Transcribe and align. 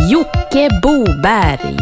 Jocke 0.00 0.80
Boberg. 0.82 1.76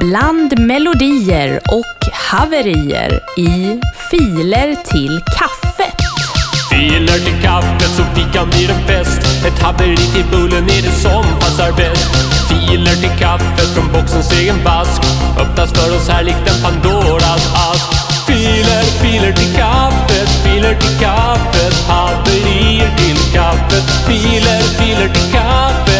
Bland 0.00 0.58
melodier 0.58 1.60
och 1.68 2.12
haverier 2.12 3.20
i 3.38 3.80
Filer 4.10 4.74
till 4.84 5.20
kaffet. 5.38 5.96
Filer 6.70 7.18
till 7.24 7.42
kaffet 7.42 7.90
så 7.96 8.02
fikan 8.14 8.48
blir 8.50 8.70
en 8.70 8.86
fest 8.86 9.46
Ett 9.46 9.62
haveri 9.62 9.96
till 9.96 10.24
bullen 10.30 10.64
är 10.64 10.82
det 10.82 10.92
som 11.02 11.24
passar 11.40 11.72
bäst. 11.72 12.10
Filer 12.48 12.94
till 12.94 13.18
kaffet 13.18 13.74
från 13.74 13.92
boxens 13.92 14.32
egen 14.32 14.64
vask 14.64 15.02
Öppnas 15.38 15.72
för 15.72 15.96
oss 15.96 16.08
här 16.08 16.22
likt 16.24 16.50
en 16.50 16.62
Pandoras 16.62 17.54
ask. 17.70 18.12
Filer, 18.26 18.82
filer 19.02 19.32
till 19.32 19.54
kaffet, 19.56 20.28
filer 20.44 20.74
till 20.74 20.98
kaffet 21.00 21.74
Haverier 21.88 22.90
till 22.96 23.32
kaffet 23.32 23.84
Filer, 24.06 24.60
filer 24.78 25.08
till 25.08 25.32
kaffet, 25.32 25.91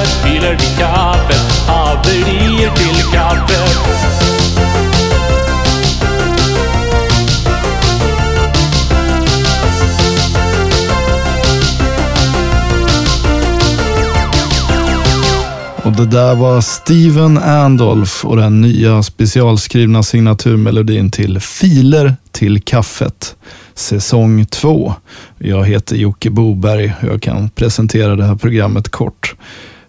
Och 15.92 15.98
det 15.98 16.06
där 16.06 16.34
var 16.34 16.60
Steven 16.60 17.38
Andolf 17.38 18.24
och 18.24 18.36
den 18.36 18.60
nya 18.60 19.02
specialskrivna 19.02 20.02
signaturmelodin 20.02 21.10
till 21.10 21.40
Filer 21.40 22.16
till 22.30 22.62
kaffet, 22.62 23.36
säsong 23.74 24.46
2. 24.46 24.94
Jag 25.38 25.64
heter 25.64 25.96
Jocke 25.96 26.30
Boberg 26.30 26.94
och 27.02 27.08
jag 27.08 27.22
kan 27.22 27.50
presentera 27.50 28.16
det 28.16 28.24
här 28.24 28.34
programmet 28.34 28.88
kort. 28.88 29.34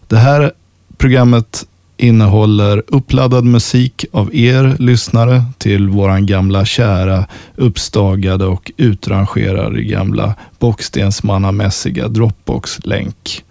Det 0.07 0.17
här 0.17 0.51
programmet 0.97 1.65
innehåller 1.97 2.83
uppladdad 2.87 3.45
musik 3.45 4.05
av 4.11 4.35
er 4.35 4.75
lyssnare 4.79 5.43
till 5.57 5.89
våran 5.89 6.25
gamla 6.25 6.65
kära 6.65 7.25
uppstagade 7.55 8.45
och 8.45 8.71
utrangerade 8.77 9.83
gamla 9.83 10.33
bockstensmannamässiga 10.59 12.07
Dropbox-länk. 12.07 13.43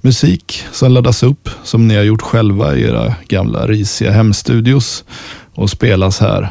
Musik 0.00 0.64
som 0.72 0.92
laddas 0.92 1.22
upp 1.22 1.48
som 1.64 1.88
ni 1.88 1.96
har 1.96 2.02
gjort 2.02 2.22
själva 2.22 2.76
i 2.76 2.82
era 2.82 3.14
gamla 3.28 3.66
risiga 3.66 4.12
hemstudios 4.12 5.04
och 5.54 5.70
spelas 5.70 6.20
här 6.20 6.50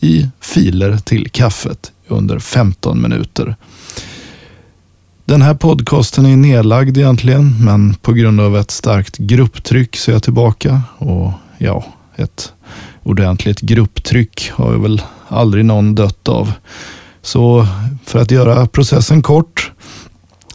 i 0.00 0.28
filer 0.40 0.96
till 0.96 1.30
kaffet 1.30 1.92
under 2.08 2.38
15 2.38 3.02
minuter. 3.02 3.56
Den 5.24 5.42
här 5.42 5.54
podcasten 5.54 6.26
är 6.26 6.36
nedlagd 6.36 6.98
egentligen, 6.98 7.64
men 7.64 7.94
på 7.94 8.12
grund 8.12 8.40
av 8.40 8.56
ett 8.56 8.70
starkt 8.70 9.18
grupptryck 9.18 9.96
så 9.96 10.10
är 10.10 10.12
jag 10.12 10.22
tillbaka. 10.22 10.82
Och 10.98 11.32
ja, 11.58 11.84
ett 12.16 12.52
ordentligt 13.02 13.60
grupptryck 13.60 14.50
har 14.50 14.72
jag 14.72 14.82
väl 14.82 15.02
aldrig 15.28 15.64
någon 15.64 15.94
dött 15.94 16.28
av. 16.28 16.52
Så 17.22 17.66
för 18.04 18.18
att 18.18 18.30
göra 18.30 18.66
processen 18.66 19.22
kort 19.22 19.72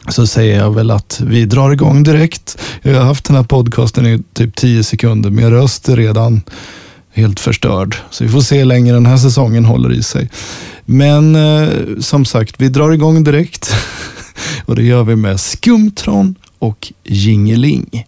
så 0.08 0.26
säger 0.26 0.58
jag 0.58 0.74
väl 0.74 0.90
att 0.90 1.20
vi 1.26 1.44
drar 1.44 1.70
igång 1.70 2.02
direkt. 2.02 2.58
Jag 2.82 2.94
har 2.94 3.04
haft 3.04 3.24
den 3.24 3.36
här 3.36 3.42
podcasten 3.42 4.06
i 4.06 4.22
typ 4.32 4.56
10 4.56 4.84
sekunder. 4.84 5.30
Min 5.30 5.50
röst 5.50 5.88
är 5.88 5.96
redan 5.96 6.42
helt 7.12 7.40
förstörd. 7.40 7.96
Så 8.10 8.24
vi 8.24 8.30
får 8.30 8.40
se 8.40 8.58
hur 8.58 8.64
länge 8.64 8.92
den 8.92 9.06
här 9.06 9.16
säsongen 9.16 9.64
håller 9.64 9.92
i 9.92 10.02
sig. 10.02 10.30
Men 10.84 11.34
eh, 11.34 11.68
som 12.00 12.24
sagt, 12.24 12.54
vi 12.58 12.68
drar 12.68 12.90
igång 12.92 13.24
direkt. 13.24 13.74
och 14.66 14.76
det 14.76 14.82
gör 14.82 15.04
vi 15.04 15.16
med 15.16 15.40
Skumtron 15.40 16.34
och 16.58 16.92
Jingeling. 17.04 18.06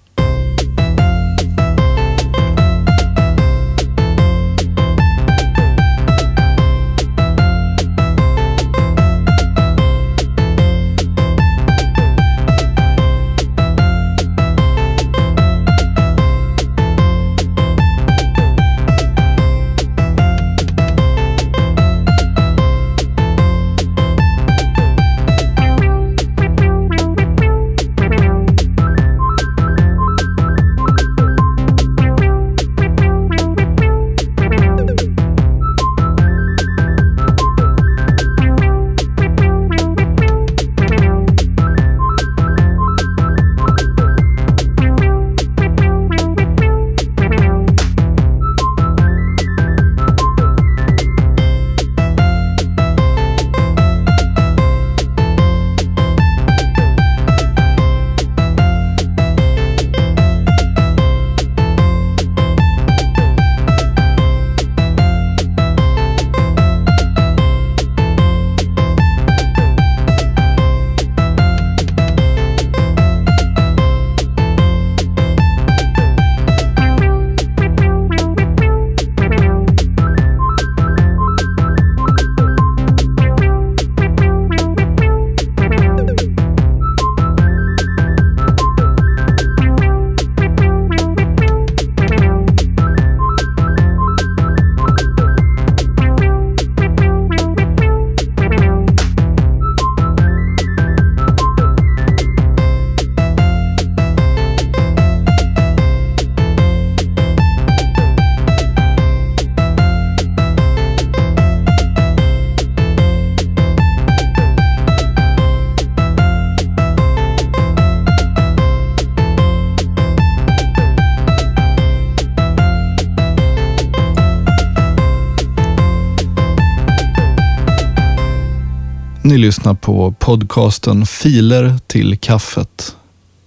Ni 129.32 129.38
lyssnar 129.38 129.75
på 129.75 130.15
podcasten 130.19 131.06
Filer 131.06 131.78
till 131.87 132.19
kaffet 132.19 132.97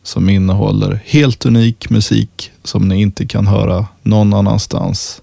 som 0.03 0.29
innehåller 0.29 0.99
helt 1.05 1.45
unik 1.45 1.89
musik 1.89 2.51
som 2.63 2.87
ni 2.87 3.01
inte 3.01 3.25
kan 3.25 3.47
höra 3.47 3.85
någon 4.03 4.33
annanstans. 4.33 5.21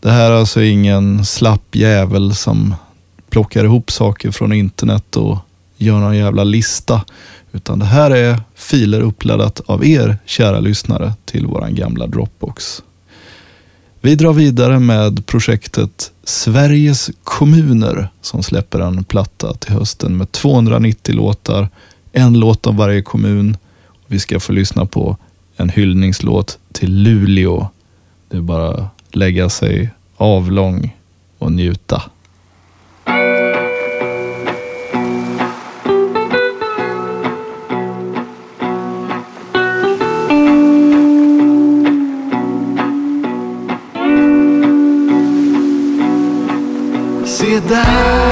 Det 0.00 0.10
här 0.10 0.30
är 0.30 0.34
alltså 0.34 0.62
ingen 0.62 1.24
slapp 1.24 1.74
jävel 1.74 2.34
som 2.34 2.74
plockar 3.30 3.64
ihop 3.64 3.90
saker 3.90 4.30
från 4.30 4.52
internet 4.52 5.16
och 5.16 5.38
gör 5.76 6.00
någon 6.00 6.16
jävla 6.16 6.44
lista. 6.44 7.04
Utan 7.52 7.78
det 7.78 7.86
här 7.86 8.10
är 8.10 8.40
filer 8.54 9.00
uppladdat 9.00 9.60
av 9.66 9.86
er 9.86 10.18
kära 10.24 10.60
lyssnare 10.60 11.12
till 11.24 11.46
våran 11.46 11.74
gamla 11.74 12.06
Dropbox. 12.06 12.82
Vi 14.06 14.14
drar 14.14 14.32
vidare 14.32 14.78
med 14.78 15.26
projektet 15.26 16.12
Sveriges 16.24 17.10
kommuner 17.24 18.08
som 18.20 18.42
släpper 18.42 18.80
en 18.80 19.04
platta 19.04 19.54
till 19.54 19.72
hösten 19.72 20.16
med 20.16 20.32
290 20.32 21.14
låtar, 21.14 21.68
en 22.12 22.38
låt 22.38 22.66
om 22.66 22.76
varje 22.76 23.02
kommun. 23.02 23.56
Vi 24.06 24.18
ska 24.18 24.40
få 24.40 24.52
lyssna 24.52 24.86
på 24.86 25.16
en 25.56 25.68
hyllningslåt 25.68 26.58
till 26.72 27.02
Luleå. 27.02 27.68
Det 28.28 28.36
är 28.36 28.40
bara 28.40 28.68
att 28.68 29.16
lägga 29.16 29.48
sig 29.48 29.90
avlång 30.16 30.96
och 31.38 31.52
njuta. 31.52 32.02
Där 47.68 48.25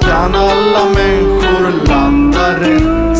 kan 0.00 0.34
alla 0.34 0.84
människor 0.94 1.86
landa 1.88 2.60
rätt. 2.60 3.18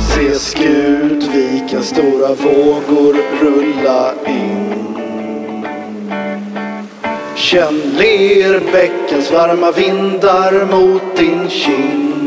Se 0.00 0.34
Skutvikens 0.38 1.88
stora 1.88 2.28
vågor 2.28 3.16
rulla 3.40 4.12
in. 4.26 4.96
Känn 7.34 7.80
Lerbäckens 7.98 9.32
varma 9.32 9.70
vindar 9.70 10.66
mot 10.66 11.16
din 11.16 11.48
kind. 11.48 12.19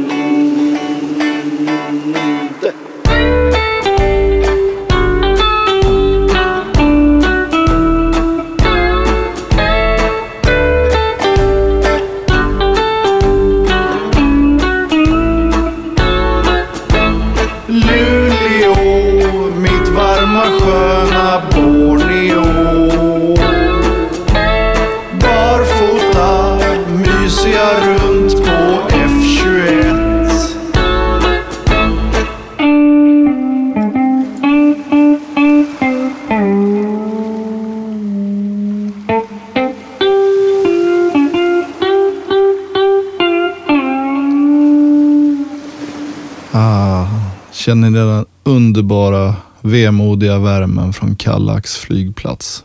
Känner 47.64 47.90
ni 47.90 48.00
den 48.00 48.26
underbara, 48.44 49.36
vemodiga 49.62 50.40
värmen 50.40 50.94
från 50.94 51.16
Kallax 51.16 51.76
flygplats? 51.76 52.64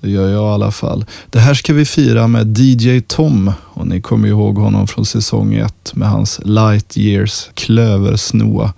Det 0.00 0.10
gör 0.10 0.28
jag 0.28 0.42
i 0.42 0.54
alla 0.54 0.70
fall. 0.70 1.04
Det 1.30 1.38
här 1.38 1.54
ska 1.54 1.72
vi 1.72 1.84
fira 1.84 2.28
med 2.28 2.58
DJ 2.58 3.00
Tom 3.00 3.52
och 3.64 3.86
ni 3.86 4.00
kommer 4.00 4.28
ihåg 4.28 4.58
honom 4.58 4.86
från 4.86 5.06
säsong 5.06 5.54
1 5.54 5.94
med 5.94 6.08
hans 6.08 6.40
Light 6.44 6.96
Years 6.96 7.50
klöversnoa. 7.54 8.72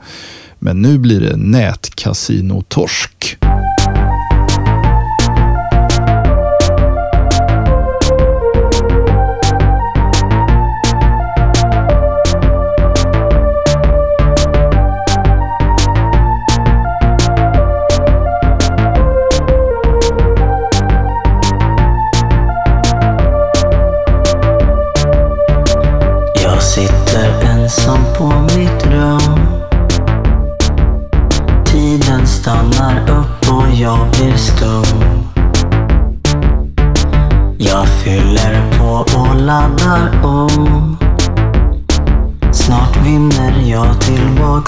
Men 0.59 0.83
nu 0.83 0.99
blir 0.99 1.21
det 1.21 1.37
nätkasinotorsk. 1.37 3.39
torsk 3.41 4.08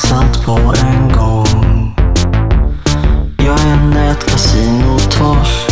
tillbaks 0.00 0.38
på 0.44 0.52
en 0.87 1.12
gång. 1.12 1.94
Jag 3.38 3.61
är 3.61 3.73
en 3.73 3.91
nätkasinotorsk 3.91 5.70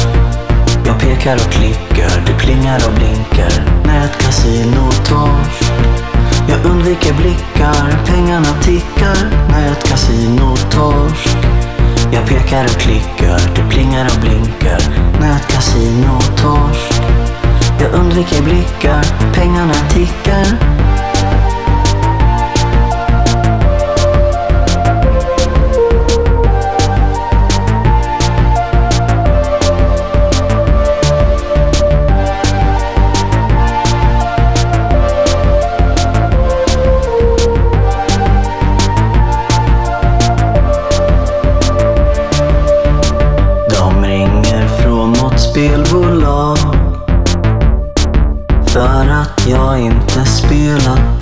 Jag 0.86 1.00
pekar 1.00 1.34
och 1.34 1.52
klickar, 1.52 2.22
det 2.26 2.32
plingar 2.32 2.80
och 2.88 2.94
blinkar. 2.94 3.82
Nätkasinotorsk 3.86 5.72
jag 6.48 6.64
undviker 6.64 7.14
blickar, 7.14 8.04
pengarna 8.06 8.52
tickar. 8.62 9.48
Nätkasinotorsk 9.50 11.36
Jag 12.12 12.26
pekar 12.28 12.64
och 12.64 12.80
klickar, 12.80 13.40
det 13.54 13.70
plingar 13.70 14.10
och 14.14 14.20
blinkar. 14.20 14.80
Nätkasinotorsk 15.20 17.02
Jag 17.80 17.92
undviker 17.92 18.42
blickar, 18.42 18.77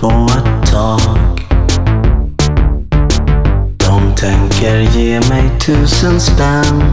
på 0.01 0.27
ett 0.39 0.73
tag 0.73 1.47
De 3.79 4.15
tänker 4.17 4.79
ge 4.79 5.21
mig 5.21 5.51
tusen 5.67 6.21
spänn. 6.21 6.85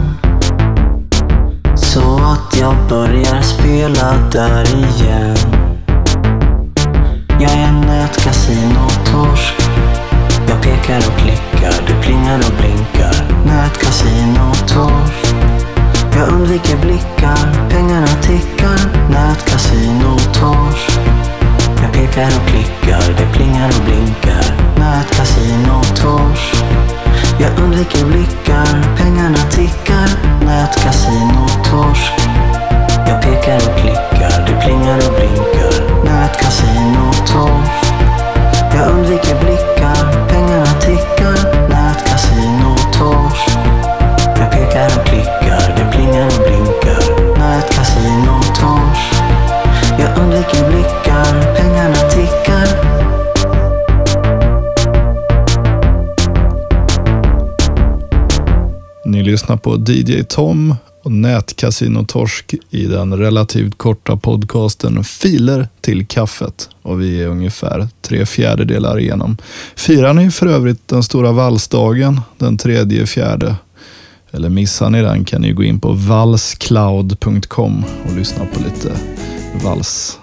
Så 1.74 2.16
att 2.16 2.60
jag 2.60 2.74
börjar 2.88 3.42
spela 3.42 4.14
där 4.32 4.64
igen. 4.64 5.36
Jag 7.40 7.52
är 7.52 7.68
en 7.68 7.80
nätkasinotorsk 7.80 9.54
Jag 10.48 10.62
pekar 10.62 10.98
och 10.98 11.18
klickar, 11.18 11.86
det 11.86 12.02
plingar 12.02 12.38
och 12.38 12.54
blinkar. 12.56 13.44
Nätkasinotorsk 13.46 15.34
jag 16.16 16.28
undviker 16.28 16.76
blickar, 16.76 17.68
pengarna 17.70 18.06
tickar. 18.06 18.78
Nätkasinotorsk 19.10 21.00
pekar 21.94 22.26
och 22.26 22.46
klickar, 22.48 23.14
det 23.18 23.32
plingar 23.32 23.68
och 23.68 23.84
blinkar. 23.84 24.44
Nätkasinotorsk 24.78 26.64
Jag 27.40 27.58
undviker 27.64 28.04
blickar, 28.06 28.96
pengarna 28.96 29.42
tickar. 29.50 30.08
Nätkasinotorsk 30.46 32.12
Jag 33.08 33.22
pekar 33.22 33.56
och 33.56 33.76
klickar, 33.80 34.46
det 34.46 34.56
plingar 34.64 34.98
och 35.06 35.14
blinkar. 35.18 35.74
Nätkasinotorsk 36.04 37.84
Jag 38.74 38.88
undviker 38.90 39.36
blickar, 39.44 40.13
lyssnar 59.54 59.76
på 59.76 59.92
DJ 59.92 60.22
Tom 60.22 60.74
och 61.02 61.12
Nätkasino 61.12 62.04
Torsk 62.04 62.54
i 62.70 62.86
den 62.86 63.18
relativt 63.18 63.78
korta 63.78 64.16
podcasten 64.16 65.04
Filer 65.04 65.68
till 65.80 66.06
kaffet. 66.06 66.68
Och 66.82 67.00
vi 67.00 67.22
är 67.22 67.28
ungefär 67.28 67.88
tre 68.02 68.26
fjärdedelar 68.26 68.98
igenom. 68.98 69.36
Firar 69.76 70.14
ni 70.14 70.30
för 70.30 70.46
övrigt 70.46 70.88
den 70.88 71.02
stora 71.02 71.32
valsdagen 71.32 72.20
den 72.38 72.58
tredje 72.58 73.06
fjärde? 73.06 73.56
Eller 74.32 74.48
missar 74.48 74.90
ni 74.90 75.02
den 75.02 75.24
kan 75.24 75.42
ni 75.42 75.52
gå 75.52 75.62
in 75.62 75.80
på 75.80 75.92
valscloud.com 75.92 77.84
och 78.04 78.16
lyssna 78.16 78.44
på 78.44 78.60
lite 78.64 78.92
vals. 79.64 80.18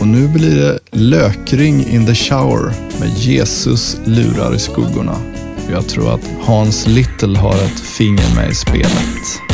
Och 0.00 0.06
nu 0.06 0.28
blir 0.28 0.56
det 0.56 0.78
lökring 0.90 1.86
in 1.86 2.06
the 2.06 2.14
shower 2.14 2.72
med 3.00 3.08
Jesus 3.08 3.96
lurar 4.04 4.54
i 4.54 4.58
skuggorna. 4.58 5.37
Jag 5.70 5.88
tror 5.88 6.14
att 6.14 6.30
Hans 6.40 6.86
Little 6.86 7.38
har 7.38 7.54
ett 7.54 7.80
finger 7.80 8.34
med 8.36 8.50
i 8.50 8.54
spelet. 8.54 9.47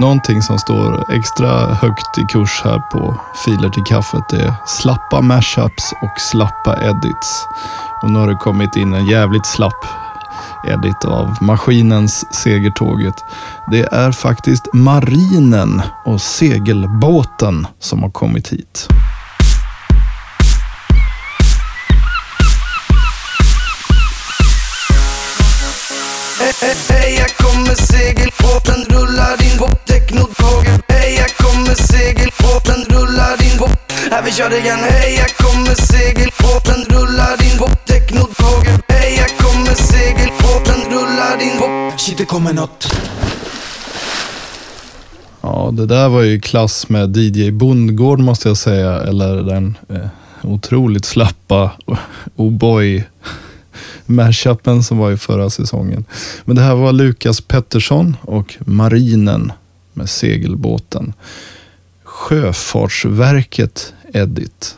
Någonting 0.00 0.42
som 0.42 0.58
står 0.58 1.12
extra 1.12 1.74
högt 1.74 2.18
i 2.18 2.24
kurs 2.32 2.60
här 2.64 2.78
på 2.78 3.20
Filer 3.44 3.68
till 3.68 3.84
kaffet 3.84 4.32
är 4.32 4.54
slappa 4.66 5.20
mashups 5.20 5.92
och 6.02 6.20
slappa 6.20 6.82
edits. 6.82 7.46
Och 8.02 8.10
nu 8.10 8.18
har 8.18 8.28
det 8.28 8.34
kommit 8.34 8.76
in 8.76 8.94
en 8.94 9.06
jävligt 9.06 9.46
slapp 9.46 9.84
edit 10.66 11.04
av 11.04 11.36
Maskinens 11.40 12.34
Segertåget. 12.34 13.14
Det 13.70 13.82
är 13.92 14.12
faktiskt 14.12 14.68
Marinen 14.72 15.82
och 16.04 16.20
segelbåten 16.20 17.66
som 17.78 18.02
har 18.02 18.10
kommit 18.10 18.48
hit. 18.48 18.88
Hej, 26.88 27.14
jag 27.18 27.36
kommer 27.36 27.74
segelbåten, 27.74 28.84
rullar 28.88 29.36
din 29.36 29.58
på 29.58 29.87
Technotåget 30.08 30.84
Hej, 30.88 31.14
jag 31.16 31.36
kommer 31.36 31.74
segelbåten, 31.74 32.96
rullar 32.96 33.52
in 33.52 33.58
på 33.58 33.68
Här 34.10 34.22
vi 34.24 34.32
kör 34.32 34.58
igen 34.60 34.78
Hej, 34.78 35.14
jag 35.16 35.36
kommer 35.36 35.74
segelbåten, 35.74 36.96
rullar 36.96 37.52
in 37.52 37.58
på 37.58 37.68
Technotåget 37.86 38.84
Hej, 38.88 39.16
jag 39.16 39.38
kommer 39.38 39.74
segelbåten, 39.74 40.92
rullar 40.92 41.42
in 41.42 41.58
på 41.58 41.98
Shit, 41.98 42.18
det 42.18 42.24
kommer 42.24 42.52
nåt 42.52 42.88
Ja, 45.40 45.70
det 45.72 45.86
där 45.86 46.08
var 46.08 46.22
ju 46.22 46.40
klass 46.40 46.88
med 46.88 47.16
DJ 47.16 47.50
Bondgård 47.50 48.20
måste 48.20 48.48
jag 48.48 48.56
säga. 48.56 49.00
Eller 49.00 49.42
den 49.42 49.78
eh, 49.88 50.06
otroligt 50.42 51.04
slappa 51.04 51.70
O'boy 52.36 52.98
oh 52.98 53.02
mashupen 54.06 54.82
som 54.82 54.98
var 54.98 55.10
i 55.12 55.16
förra 55.16 55.50
säsongen. 55.50 56.04
Men 56.44 56.56
det 56.56 56.62
här 56.62 56.74
var 56.74 56.92
Lukas 56.92 57.40
Pettersson 57.40 58.16
och 58.22 58.56
Marinen 58.60 59.52
med 59.98 60.10
segelbåten. 60.10 61.12
Sjöfartsverket 62.04 63.94
Edit. 64.12 64.76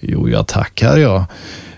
Jo, 0.00 0.28
jag 0.28 0.46
tackar 0.46 0.96
jag. 0.96 1.24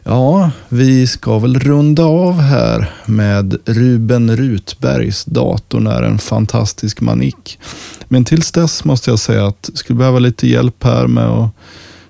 Ja, 0.02 0.50
vi 0.68 1.06
ska 1.06 1.38
väl 1.38 1.58
runda 1.58 2.04
av 2.04 2.40
här 2.40 2.92
med 3.06 3.58
Ruben 3.64 4.36
Rutbergs 4.36 5.24
Datorn 5.24 5.86
är 5.86 6.02
en 6.02 6.18
fantastisk 6.18 7.00
manik. 7.00 7.58
Men 8.08 8.24
tills 8.24 8.52
dess 8.52 8.84
måste 8.84 9.10
jag 9.10 9.18
säga 9.18 9.46
att 9.46 9.68
jag 9.68 9.78
skulle 9.78 9.98
behöva 9.98 10.18
lite 10.18 10.48
hjälp 10.48 10.84
här 10.84 11.06
med 11.06 11.24
att 11.24 11.50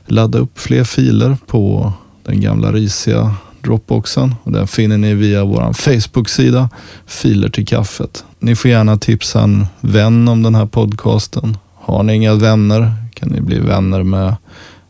ladda 0.07 0.39
upp 0.39 0.59
fler 0.59 0.85
filer 0.85 1.37
på 1.47 1.93
den 2.25 2.41
gamla 2.41 2.73
risiga 2.73 3.35
Dropboxen. 3.63 4.35
Och 4.43 4.53
den 4.53 4.67
finner 4.67 4.99
ni 4.99 5.15
via 5.15 5.45
vår 5.45 5.73
Facebook-sida, 5.73 6.69
Filer 7.07 7.49
till 7.49 7.67
kaffet. 7.67 8.25
Ni 8.39 8.57
får 8.57 8.71
gärna 8.71 8.97
tipsa 8.97 9.41
en 9.43 9.67
vän 9.81 10.29
om 10.29 10.43
den 10.43 10.55
här 10.55 10.67
podcasten. 10.67 11.57
Har 11.75 12.03
ni 12.03 12.15
inga 12.15 12.35
vänner 12.35 12.93
kan 13.15 13.29
ni 13.29 13.41
bli 13.41 13.59
vänner 13.59 14.03
med 14.03 14.37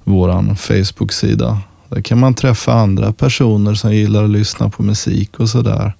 vår 0.04 0.54
Facebook-sida. 0.54 1.58
Där 1.88 2.00
kan 2.00 2.18
man 2.18 2.34
träffa 2.34 2.72
andra 2.72 3.12
personer 3.12 3.74
som 3.74 3.94
gillar 3.94 4.24
att 4.24 4.30
lyssna 4.30 4.70
på 4.70 4.82
musik 4.82 5.40
och 5.40 5.48
sådär. 5.48 5.92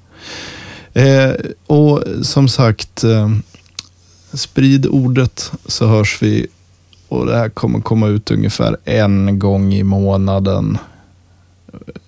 Eh, 0.92 1.32
och 1.66 2.02
som 2.22 2.48
sagt, 2.48 3.04
eh, 3.04 3.30
sprid 4.32 4.86
ordet 4.86 5.52
så 5.66 5.86
hörs 5.86 6.22
vi. 6.22 6.46
Och 7.08 7.26
det 7.26 7.36
här 7.36 7.48
kommer 7.48 7.80
komma 7.80 8.08
ut 8.08 8.30
ungefär 8.30 8.76
en 8.84 9.38
gång 9.38 9.74
i 9.74 9.82
månaden 9.82 10.78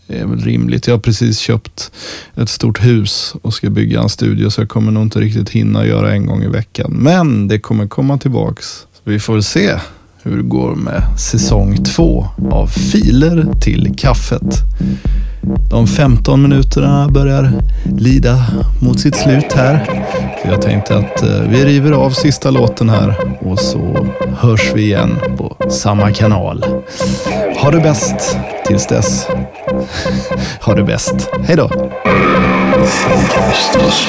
är 0.09 0.27
väl 0.27 0.41
rimligt. 0.41 0.87
Jag 0.87 0.95
har 0.95 1.01
precis 1.01 1.39
köpt 1.39 1.93
ett 2.37 2.49
stort 2.49 2.85
hus 2.85 3.35
och 3.43 3.55
ska 3.55 3.71
bygga 3.71 4.01
en 4.01 4.09
studio 4.09 4.51
så 4.51 4.61
jag 4.61 4.69
kommer 4.69 4.93
nog 4.93 5.03
inte 5.03 5.21
riktigt 5.21 5.51
hinna 5.51 5.87
göra 5.87 6.13
en 6.13 6.27
gång 6.27 6.43
i 6.43 6.49
veckan. 6.49 6.93
Men 6.93 7.49
det 7.49 7.59
kommer 7.59 7.87
komma 7.87 8.19
tillbaks. 8.19 8.67
Så 8.67 9.01
vi 9.05 9.19
får 9.19 9.33
väl 9.33 9.43
se 9.43 9.79
hur 10.23 10.37
det 10.37 10.43
går 10.43 10.75
med 10.75 11.03
säsong 11.19 11.85
två 11.85 12.27
av 12.51 12.67
Filer 12.67 13.47
till 13.61 13.95
kaffet. 13.99 14.59
De 15.71 15.87
15 15.87 16.43
minuterna 16.43 17.09
börjar 17.09 17.53
lida 17.99 18.45
mot 18.81 19.01
sitt 19.01 19.17
slut 19.17 19.53
här. 19.53 20.05
Jag 20.45 20.63
tänkte 20.63 20.97
att 20.97 21.23
eh, 21.23 21.41
vi 21.49 21.65
river 21.65 21.93
av 21.93 22.11
sista 22.11 22.51
låten 22.51 22.89
här 22.89 23.37
och 23.41 23.59
så 23.59 24.07
hörs 24.39 24.73
vi 24.75 24.83
igen 24.83 25.19
på 25.39 25.57
samma 25.71 26.13
kanal. 26.13 26.65
Ha 27.57 27.71
det 27.71 27.81
bäst 27.81 28.37
tills 28.67 28.87
dess 28.87 29.27
ha 30.61 30.75
det 30.75 30.85
bäst. 30.85 31.29
Hej 31.47 31.57
då! 31.57 31.69
Fantastiskt. 32.87 34.09